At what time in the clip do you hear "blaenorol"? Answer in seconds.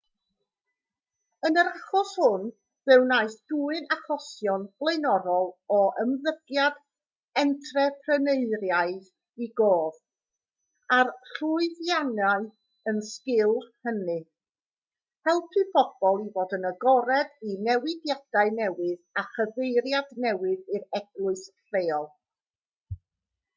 4.83-5.43